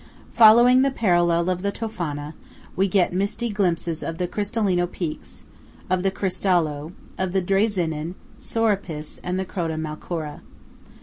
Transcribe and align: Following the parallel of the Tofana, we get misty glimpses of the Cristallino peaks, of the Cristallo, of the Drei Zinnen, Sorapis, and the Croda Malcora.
Following 0.33 0.81
the 0.81 0.89
parallel 0.89 1.47
of 1.47 1.61
the 1.61 1.71
Tofana, 1.71 2.33
we 2.75 2.87
get 2.87 3.13
misty 3.13 3.49
glimpses 3.49 4.01
of 4.01 4.17
the 4.17 4.27
Cristallino 4.27 4.91
peaks, 4.91 5.45
of 5.91 6.01
the 6.01 6.09
Cristallo, 6.09 6.93
of 7.19 7.33
the 7.33 7.41
Drei 7.43 7.67
Zinnen, 7.67 8.15
Sorapis, 8.39 9.19
and 9.23 9.37
the 9.39 9.45
Croda 9.45 9.77
Malcora. 9.77 10.41